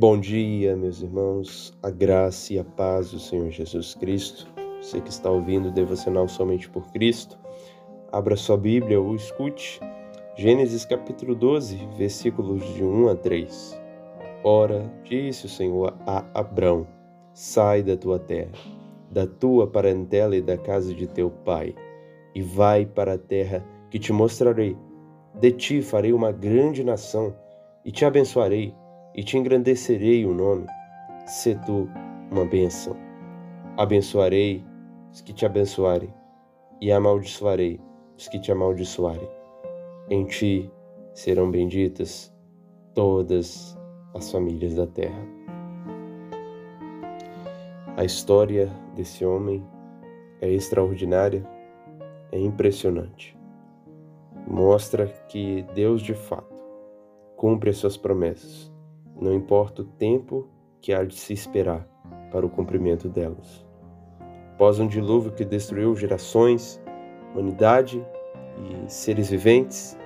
Bom 0.00 0.18
dia, 0.18 0.74
meus 0.74 1.02
irmãos, 1.02 1.78
a 1.82 1.90
graça 1.90 2.54
e 2.54 2.58
a 2.58 2.64
paz 2.64 3.10
do 3.10 3.18
Senhor 3.18 3.50
Jesus 3.50 3.94
Cristo. 3.94 4.48
Você 4.80 4.98
que 4.98 5.10
está 5.10 5.30
ouvindo 5.30 5.68
o 5.68 5.70
devocional 5.70 6.26
somente 6.26 6.70
por 6.70 6.90
Cristo, 6.90 7.38
abra 8.10 8.34
sua 8.34 8.56
Bíblia 8.56 8.98
ou 8.98 9.14
escute 9.14 9.78
Gênesis 10.38 10.86
capítulo 10.86 11.34
12, 11.34 11.76
versículos 11.98 12.64
de 12.72 12.82
1 12.82 13.08
a 13.10 13.14
3. 13.14 13.78
Ora, 14.42 14.90
disse 15.04 15.44
o 15.44 15.50
Senhor 15.50 15.94
a 16.06 16.24
Abrão: 16.32 16.86
Sai 17.34 17.82
da 17.82 17.94
tua 17.94 18.18
terra, 18.18 18.56
da 19.10 19.26
tua 19.26 19.66
parentela 19.66 20.34
e 20.34 20.40
da 20.40 20.56
casa 20.56 20.94
de 20.94 21.06
teu 21.06 21.28
pai, 21.28 21.74
e 22.34 22.40
vai 22.40 22.86
para 22.86 23.16
a 23.16 23.18
terra 23.18 23.62
que 23.90 23.98
te 23.98 24.14
mostrarei. 24.14 24.78
De 25.34 25.52
ti 25.52 25.82
farei 25.82 26.14
uma 26.14 26.32
grande 26.32 26.82
nação, 26.82 27.36
e 27.84 27.92
te 27.92 28.06
abençoarei 28.06 28.74
e 29.14 29.22
te 29.22 29.36
engrandecerei 29.36 30.24
o 30.24 30.34
nome. 30.34 30.66
Se 31.26 31.54
tu 31.66 31.88
uma 32.30 32.44
bênção. 32.44 32.96
Abençoarei 33.76 34.64
os 35.12 35.20
que 35.20 35.32
te 35.32 35.44
abençoarem, 35.44 36.12
e 36.80 36.92
amaldiçoarei 36.92 37.80
os 38.16 38.28
que 38.28 38.38
te 38.38 38.52
amaldiçoarem. 38.52 39.28
Em 40.08 40.24
ti 40.24 40.70
serão 41.12 41.50
benditas 41.50 42.32
todas 42.94 43.76
as 44.14 44.30
famílias 44.30 44.74
da 44.74 44.86
terra. 44.86 45.26
A 47.96 48.04
história 48.04 48.70
desse 48.94 49.24
homem 49.24 49.64
é 50.40 50.48
extraordinária, 50.48 51.44
é 52.32 52.38
impressionante. 52.38 53.36
Mostra 54.46 55.06
que 55.28 55.62
Deus 55.74 56.00
de 56.00 56.14
fato 56.14 56.62
cumpre 57.36 57.70
as 57.70 57.76
suas 57.76 57.96
promessas 57.96 58.69
não 59.20 59.34
importa 59.34 59.82
o 59.82 59.84
tempo 59.84 60.48
que 60.80 60.92
há 60.92 61.04
de 61.04 61.14
se 61.14 61.32
esperar 61.32 61.86
para 62.32 62.46
o 62.46 62.50
cumprimento 62.50 63.08
delas. 63.08 63.66
Após 64.54 64.78
um 64.78 64.86
dilúvio 64.86 65.32
que 65.32 65.44
destruiu 65.44 65.94
gerações, 65.94 66.80
humanidade 67.32 68.04
e 68.58 68.90
seres 68.90 69.30
viventes, 69.30 69.96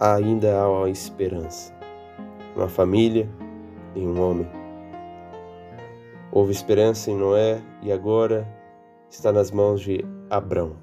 ainda 0.00 0.60
há 0.60 0.68
uma 0.68 0.90
esperança. 0.90 1.74
Uma 2.54 2.68
família 2.68 3.28
e 3.94 4.00
um 4.00 4.20
homem. 4.20 4.48
Houve 6.32 6.52
esperança 6.52 7.10
em 7.10 7.16
Noé 7.16 7.62
e 7.82 7.92
agora 7.92 8.46
está 9.08 9.32
nas 9.32 9.50
mãos 9.50 9.80
de 9.80 10.04
Abrão. 10.28 10.76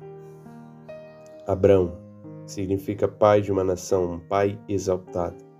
Abrão 1.47 1.97
significa 2.45 3.07
pai 3.07 3.41
de 3.41 3.51
uma 3.51 3.63
nação, 3.63 4.13
um 4.13 4.19
pai 4.19 4.59
exaltado. 4.67 5.52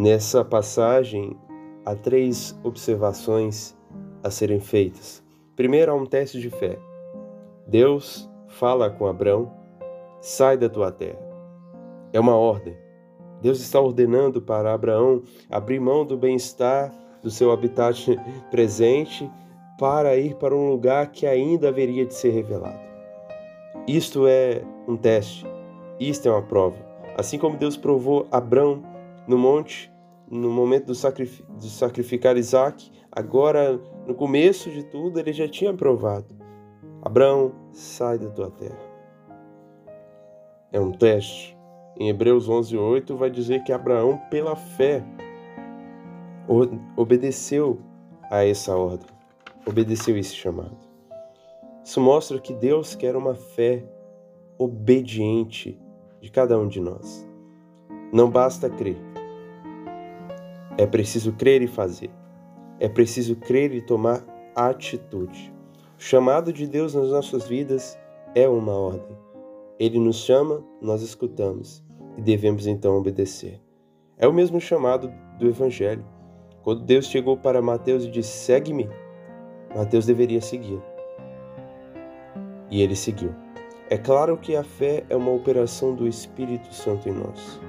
Nessa 0.00 0.42
passagem, 0.42 1.36
há 1.84 1.94
três 1.94 2.58
observações 2.64 3.76
a 4.24 4.30
serem 4.30 4.58
feitas. 4.58 5.22
Primeiro, 5.54 5.92
há 5.92 5.94
um 5.94 6.06
teste 6.06 6.40
de 6.40 6.48
fé. 6.48 6.78
Deus 7.66 8.26
fala 8.48 8.88
com 8.88 9.06
Abraão: 9.06 9.52
sai 10.18 10.56
da 10.56 10.70
tua 10.70 10.90
terra. 10.90 11.20
É 12.14 12.18
uma 12.18 12.34
ordem. 12.34 12.74
Deus 13.42 13.60
está 13.60 13.78
ordenando 13.78 14.40
para 14.40 14.72
Abraão 14.72 15.22
abrir 15.50 15.78
mão 15.78 16.06
do 16.06 16.16
bem-estar 16.16 16.90
do 17.22 17.30
seu 17.30 17.52
habitat 17.52 18.18
presente 18.50 19.30
para 19.78 20.16
ir 20.16 20.34
para 20.36 20.56
um 20.56 20.70
lugar 20.70 21.08
que 21.08 21.26
ainda 21.26 21.68
haveria 21.68 22.06
de 22.06 22.14
ser 22.14 22.30
revelado. 22.30 22.80
Isto 23.86 24.26
é 24.26 24.62
um 24.88 24.96
teste, 24.96 25.46
isto 26.00 26.26
é 26.26 26.30
uma 26.32 26.40
prova. 26.40 26.78
Assim 27.18 27.36
como 27.36 27.58
Deus 27.58 27.76
provou 27.76 28.26
Abraão 28.30 28.88
no 29.30 29.38
monte, 29.38 29.89
no 30.30 30.48
momento 30.48 30.92
de 30.92 31.70
sacrificar 31.70 32.36
Isaac, 32.36 32.90
agora 33.10 33.80
no 34.06 34.14
começo 34.14 34.70
de 34.70 34.84
tudo 34.84 35.18
ele 35.18 35.32
já 35.32 35.48
tinha 35.48 35.74
provado: 35.74 36.34
Abraão, 37.02 37.52
sai 37.72 38.18
da 38.18 38.30
tua 38.30 38.50
terra. 38.50 38.78
É 40.72 40.80
um 40.80 40.92
teste. 40.92 41.58
Em 41.98 42.08
Hebreus 42.08 42.48
11:8 42.48 43.16
vai 43.16 43.28
dizer 43.28 43.64
que 43.64 43.72
Abraão, 43.72 44.18
pela 44.30 44.54
fé, 44.54 45.04
obedeceu 46.96 47.80
a 48.30 48.44
essa 48.44 48.76
ordem, 48.76 49.08
obedeceu 49.66 50.16
esse 50.16 50.34
chamado. 50.34 50.78
Isso 51.84 52.00
mostra 52.00 52.38
que 52.38 52.54
Deus 52.54 52.94
quer 52.94 53.16
uma 53.16 53.34
fé 53.34 53.84
obediente 54.56 55.80
de 56.20 56.30
cada 56.30 56.58
um 56.58 56.68
de 56.68 56.80
nós. 56.80 57.26
Não 58.12 58.30
basta 58.30 58.70
crer, 58.70 58.96
é 60.80 60.86
preciso 60.86 61.34
crer 61.34 61.60
e 61.60 61.66
fazer. 61.66 62.10
É 62.78 62.88
preciso 62.88 63.36
crer 63.36 63.74
e 63.74 63.82
tomar 63.82 64.24
atitude. 64.56 65.52
O 65.98 66.02
chamado 66.02 66.54
de 66.54 66.66
Deus 66.66 66.94
nas 66.94 67.10
nossas 67.10 67.46
vidas 67.46 67.98
é 68.34 68.48
uma 68.48 68.72
ordem. 68.72 69.14
Ele 69.78 69.98
nos 69.98 70.24
chama, 70.24 70.64
nós 70.80 71.02
escutamos 71.02 71.84
e 72.16 72.22
devemos 72.22 72.66
então 72.66 72.96
obedecer. 72.96 73.60
É 74.16 74.26
o 74.26 74.32
mesmo 74.32 74.58
chamado 74.58 75.12
do 75.38 75.48
Evangelho. 75.48 76.02
Quando 76.62 76.82
Deus 76.82 77.08
chegou 77.08 77.36
para 77.36 77.60
Mateus 77.60 78.06
e 78.06 78.10
disse: 78.10 78.46
Segue-me, 78.46 78.88
Mateus 79.76 80.06
deveria 80.06 80.40
seguir. 80.40 80.80
E 82.70 82.80
ele 82.80 82.96
seguiu. 82.96 83.34
É 83.90 83.98
claro 83.98 84.38
que 84.38 84.56
a 84.56 84.64
fé 84.64 85.04
é 85.10 85.16
uma 85.16 85.30
operação 85.30 85.94
do 85.94 86.08
Espírito 86.08 86.72
Santo 86.72 87.06
em 87.06 87.12
nós. 87.12 87.60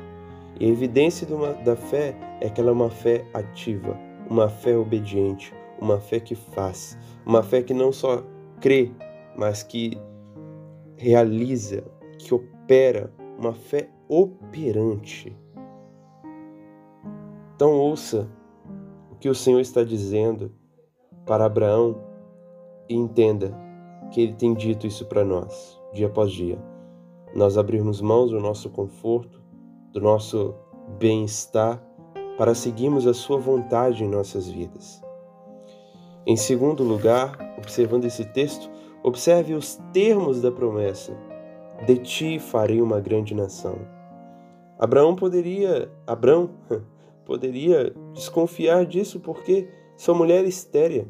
E 0.60 0.66
a 0.66 0.70
evidência 0.70 1.28
uma, 1.34 1.54
da 1.54 1.76
fé 1.76 2.16
é 2.40 2.50
que 2.50 2.62
ela 2.62 2.70
é 2.70 2.74
uma 2.74 2.90
fé 2.90 3.26
ativa, 3.34 3.98
uma 4.30 4.50
fé 4.50 4.78
obediente, 4.78 5.54
uma 5.80 6.00
fé 6.00 6.20
que 6.20 6.36
faz, 6.36 6.98
uma 7.26 7.42
fé 7.42 7.62
que 7.62 7.74
não 7.74 7.92
só 7.92 8.24
crê, 8.60 8.92
mas 9.36 9.64
que 9.64 9.98
realiza, 10.96 11.84
que 12.20 12.34
opera, 12.34 13.12
uma 13.38 13.54
fé 13.54 13.90
operante. 14.08 15.36
Então 17.56 17.74
ouça 17.74 18.30
o 19.12 19.16
que 19.16 19.30
o 19.30 19.36
Senhor 19.36 19.60
está 19.60 19.84
dizendo 19.84 20.52
para 21.26 21.46
Abraão 21.46 22.00
e 22.88 22.96
entenda 22.96 23.58
que 24.12 24.22
ele 24.22 24.34
tem 24.34 24.54
dito 24.54 24.86
isso 24.86 25.06
para 25.06 25.24
nós, 25.24 25.80
dia 25.94 26.08
após 26.08 26.32
dia. 26.32 26.60
Nós 27.34 27.58
abrirmos 27.58 28.02
mãos 28.02 28.32
do 28.32 28.40
nosso 28.40 28.70
conforto, 28.70 29.41
do 29.92 30.00
nosso 30.00 30.56
bem-estar, 30.98 31.82
para 32.38 32.56
seguirmos 32.56 33.06
a 33.06 33.14
Sua 33.14 33.38
vontade 33.38 34.04
em 34.04 34.08
nossas 34.08 34.48
vidas. 34.48 35.02
Em 36.26 36.38
segundo 36.38 36.84
lugar, 36.84 37.38
observando 37.58 38.06
esse 38.06 38.26
texto, 38.26 38.70
observe 39.04 39.54
os 39.54 39.76
termos 39.92 40.42
da 40.42 40.52
promessa: 40.52 41.14
De 41.86 41.98
ti 41.98 42.40
farei 42.40 42.82
uma 42.82 43.00
grande 43.00 43.36
nação. 43.36 43.76
Abraão 44.80 45.16
poderia, 45.16 45.92
Abraão 46.08 46.50
poderia 47.26 47.94
desconfiar 48.14 48.86
disso 48.86 49.20
porque 49.20 49.68
sua 49.98 50.16
mulher 50.16 50.44
é 50.44 50.48
estéria. 50.48 51.08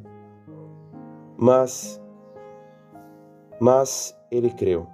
Mas 1.38 2.02
mas 3.60 4.18
ele 4.32 4.50
creu 4.50 4.88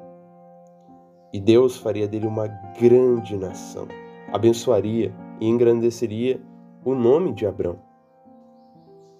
e 1.33 1.39
Deus 1.39 1.77
faria 1.77 2.07
dele 2.07 2.27
uma 2.27 2.47
grande 2.79 3.35
nação, 3.35 3.87
abençoaria 4.31 5.13
e 5.39 5.47
engrandeceria 5.47 6.41
o 6.83 6.95
nome 6.95 7.33
de 7.33 7.45
Abrão. 7.45 7.79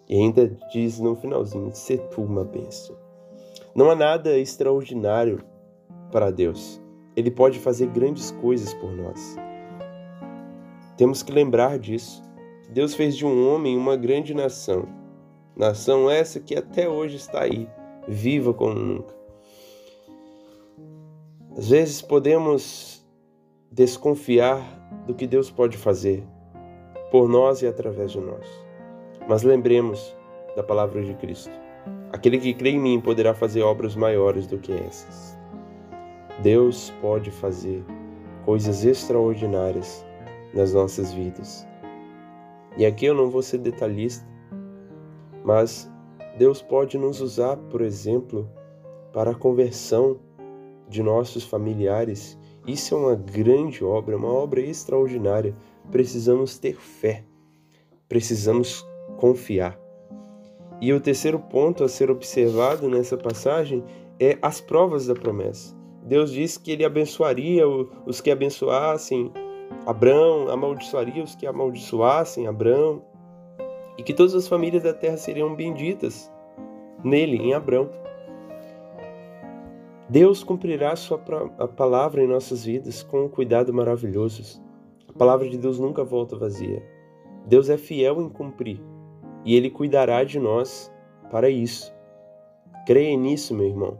E 0.07 0.15
ainda 0.15 0.47
diz 0.71 0.99
no 0.99 1.15
finalzinho: 1.15 1.73
se 1.73 1.97
tu 1.97 2.21
uma 2.21 2.43
bênção. 2.43 2.95
Não 3.75 3.91
há 3.91 3.95
nada 3.95 4.37
extraordinário 4.37 5.43
para 6.11 6.31
Deus. 6.31 6.81
Ele 7.15 7.29
pode 7.29 7.59
fazer 7.59 7.87
grandes 7.87 8.31
coisas 8.31 8.73
por 8.73 8.91
nós. 8.91 9.35
Temos 10.95 11.21
que 11.21 11.31
lembrar 11.31 11.77
disso. 11.77 12.23
Deus 12.69 12.95
fez 12.95 13.15
de 13.15 13.25
um 13.25 13.53
homem 13.53 13.77
uma 13.77 13.95
grande 13.95 14.33
nação. 14.33 14.87
Nação 15.55 16.09
essa 16.09 16.39
que 16.39 16.55
até 16.55 16.87
hoje 16.87 17.17
está 17.17 17.41
aí, 17.41 17.67
viva 18.07 18.53
como 18.53 18.75
nunca. 18.75 19.15
Às 21.57 21.69
vezes 21.69 22.03
podemos 22.03 23.03
desconfiar 23.71 24.61
do 25.07 25.15
que 25.15 25.25
Deus 25.25 25.49
pode 25.49 25.75
fazer 25.75 26.23
por 27.09 27.27
nós 27.27 27.63
e 27.63 27.67
através 27.67 28.11
de 28.11 28.19
nós. 28.19 28.45
Mas 29.27 29.41
lembremos 29.41 30.15
da 30.55 30.61
palavra 30.61 31.01
de 31.01 31.15
Cristo. 31.15 31.51
Aquele 32.11 32.37
que 32.37 32.53
crê 32.53 32.69
em 32.69 32.79
mim 32.79 33.01
poderá 33.01 33.33
fazer 33.33 33.63
obras 33.63 33.95
maiores 33.95 34.45
do 34.45 34.59
que 34.59 34.71
essas. 34.71 35.35
Deus 36.43 36.93
pode 37.01 37.31
fazer 37.31 37.83
coisas 38.45 38.85
extraordinárias 38.85 40.05
nas 40.53 40.75
nossas 40.75 41.11
vidas. 41.11 41.67
E 42.77 42.85
aqui 42.85 43.07
eu 43.07 43.15
não 43.15 43.31
vou 43.31 43.41
ser 43.41 43.57
detalhista, 43.57 44.23
mas 45.43 45.91
Deus 46.37 46.61
pode 46.61 46.99
nos 46.99 47.19
usar, 47.19 47.57
por 47.57 47.81
exemplo, 47.81 48.47
para 49.11 49.31
a 49.31 49.35
conversão 49.35 50.19
de 50.87 51.03
nossos 51.03 51.43
familiares. 51.43 52.37
Isso 52.65 52.95
é 52.95 52.97
uma 52.97 53.15
grande 53.15 53.83
obra, 53.83 54.17
uma 54.17 54.31
obra 54.31 54.61
extraordinária. 54.61 55.55
Precisamos 55.91 56.57
ter 56.57 56.75
fé 56.75 57.23
precisamos 58.07 58.87
confiar. 59.17 59.77
E 60.79 60.93
o 60.93 60.99
terceiro 60.99 61.39
ponto 61.39 61.83
a 61.83 61.89
ser 61.89 62.09
observado 62.11 62.87
nessa 62.87 63.17
passagem 63.17 63.83
é 64.19 64.37
as 64.41 64.61
provas 64.61 65.07
da 65.07 65.15
promessa. 65.15 65.75
Deus 66.03 66.31
disse 66.31 66.59
que 66.59 66.71
ele 66.71 66.85
abençoaria 66.85 67.67
os 68.05 68.21
que 68.21 68.31
abençoassem 68.31 69.31
Abrão, 69.85 70.49
amaldiçoaria 70.49 71.23
os 71.23 71.35
que 71.35 71.45
amaldiçoassem 71.45 72.47
Abrão, 72.47 73.01
e 73.97 74.03
que 74.03 74.13
todas 74.13 74.35
as 74.35 74.47
famílias 74.47 74.83
da 74.83 74.93
terra 74.93 75.17
seriam 75.17 75.55
benditas 75.55 76.31
nele, 77.03 77.37
em 77.37 77.53
Abrão. 77.53 77.89
Deus 80.09 80.41
cumprirá 80.41 80.93
a 80.93 80.95
sua 80.95 81.21
a 81.57 81.67
palavra 81.67 82.23
em 82.23 82.27
nossas 82.27 82.63
vidas 82.63 83.03
com 83.03 83.25
um 83.25 83.29
cuidado 83.29 83.73
maravilhoso. 83.73 84.63
A 85.09 85.11
palavra 85.11 85.49
de 85.49 85.57
Deus 85.57 85.79
nunca 85.79 86.01
volta 86.01 86.37
vazia. 86.37 86.81
Deus 87.45 87.69
é 87.69 87.77
fiel 87.77 88.21
em 88.21 88.29
cumprir 88.29 88.81
e 89.43 89.53
ele 89.53 89.69
cuidará 89.69 90.23
de 90.23 90.39
nós 90.39 90.89
para 91.29 91.49
isso. 91.49 91.93
Creia 92.85 93.17
nisso, 93.17 93.53
meu 93.53 93.67
irmão, 93.67 93.99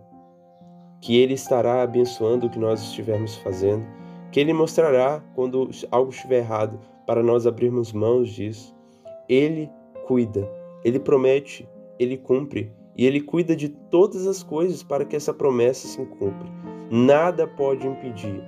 que 1.02 1.18
ele 1.18 1.34
estará 1.34 1.84
abençoando 1.84 2.48
o 2.48 2.50
que 2.50 2.58
nós 2.58 2.82
estivermos 2.82 3.36
fazendo, 3.36 3.86
que 4.32 4.40
ele 4.40 4.54
mostrará 4.54 5.22
quando 5.36 5.70
algo 5.92 6.12
estiver 6.12 6.38
errado 6.38 6.80
para 7.06 7.22
nós 7.22 7.46
abrirmos 7.46 7.92
mãos 7.92 8.30
disso. 8.30 8.74
Ele 9.28 9.70
cuida, 10.06 10.50
ele 10.86 11.02
promete, 11.02 11.68
ele 12.00 12.16
cumpre 12.16 12.72
e 12.98 13.06
ele 13.06 13.22
cuida 13.22 13.56
de 13.56 13.70
todas 13.70 14.26
as 14.26 14.42
coisas 14.42 14.82
para 14.82 15.06
que 15.06 15.16
essa 15.16 15.32
promessa 15.32 15.88
se 15.88 15.98
cumpra. 15.98 16.50
Nada 16.90 17.46
pode 17.48 17.86
impedir 17.86 18.44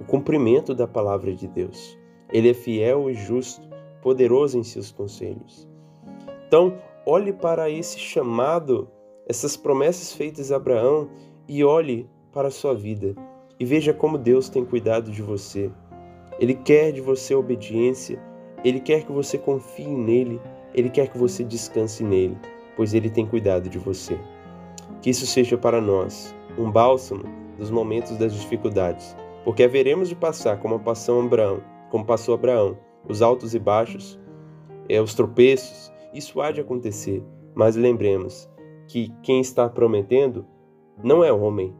o 0.00 0.04
cumprimento 0.04 0.74
da 0.74 0.86
palavra 0.86 1.34
de 1.34 1.48
Deus. 1.48 1.98
Ele 2.32 2.50
é 2.50 2.54
fiel 2.54 3.10
e 3.10 3.14
justo, 3.14 3.68
poderoso 4.00 4.56
em 4.56 4.62
seus 4.62 4.92
conselhos. 4.92 5.68
Então, 6.46 6.78
olhe 7.04 7.32
para 7.32 7.68
esse 7.68 7.98
chamado, 7.98 8.88
essas 9.26 9.56
promessas 9.56 10.12
feitas 10.12 10.52
a 10.52 10.56
Abraão 10.56 11.10
e 11.48 11.64
olhe 11.64 12.08
para 12.32 12.48
a 12.48 12.52
sua 12.52 12.74
vida 12.74 13.16
e 13.58 13.64
veja 13.64 13.92
como 13.92 14.16
Deus 14.16 14.48
tem 14.48 14.64
cuidado 14.64 15.10
de 15.10 15.20
você. 15.20 15.68
Ele 16.38 16.54
quer 16.54 16.92
de 16.92 17.00
você 17.00 17.34
obediência, 17.34 18.22
ele 18.64 18.78
quer 18.78 19.04
que 19.04 19.12
você 19.12 19.36
confie 19.36 19.88
nele, 19.88 20.40
ele 20.72 20.88
quer 20.88 21.08
que 21.08 21.18
você 21.18 21.42
descanse 21.42 22.04
nele 22.04 22.38
pois 22.80 22.94
Ele 22.94 23.10
tem 23.10 23.26
cuidado 23.26 23.68
de 23.68 23.78
você. 23.78 24.18
Que 25.02 25.10
isso 25.10 25.26
seja 25.26 25.58
para 25.58 25.82
nós 25.82 26.34
um 26.56 26.70
bálsamo 26.70 27.24
dos 27.58 27.70
momentos 27.70 28.16
das 28.16 28.32
dificuldades, 28.32 29.14
porque 29.44 29.64
haveremos 29.64 30.08
de 30.08 30.16
passar 30.16 30.58
como 30.58 30.80
passou 30.80 31.20
Abraão, 31.20 31.62
como 31.90 32.06
passou 32.06 32.34
Abraão, 32.34 32.78
os 33.06 33.20
altos 33.20 33.54
e 33.54 33.58
baixos, 33.58 34.18
é, 34.88 34.98
os 34.98 35.12
tropeços, 35.12 35.92
isso 36.14 36.40
há 36.40 36.50
de 36.50 36.62
acontecer, 36.62 37.22
mas 37.54 37.76
lembremos 37.76 38.48
que 38.88 39.12
quem 39.22 39.42
está 39.42 39.68
prometendo 39.68 40.46
não 41.04 41.22
é 41.22 41.30
homem, 41.30 41.76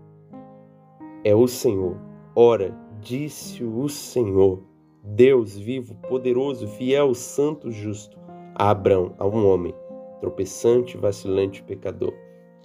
é 1.25 1.35
o 1.35 1.49
Senhor. 1.49 1.97
Ora, 2.37 2.76
disse 3.00 3.64
o 3.64 3.88
Senhor, 3.88 4.62
Deus 5.02 5.56
vivo, 5.56 5.94
poderoso, 6.11 6.69
fiel, 6.69 7.14
santo, 7.14 7.70
justo, 7.70 8.19
a 8.55 8.69
Abraão, 8.69 9.14
a 9.19 9.26
um 9.26 9.49
homem 9.50 9.75
tropeçante, 10.20 10.96
vacilante 10.96 11.62
pecador. 11.62 12.12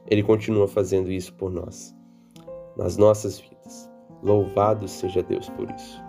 Ele 0.08 0.22
continua 0.22 0.68
fazendo 0.68 1.12
isso 1.12 1.34
por 1.34 1.52
nós, 1.52 1.96
nas 2.78 2.98
nossas 2.98 3.40
vidas. 3.40 3.90
Louvado 4.22 4.88
seja 4.88 5.24
Deus 5.24 5.50
por 5.50 5.70
isso. 5.72 6.05